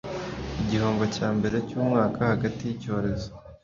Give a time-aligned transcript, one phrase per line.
[0.61, 3.29] igihombo cyambere cyumwaka hagati yicyorezo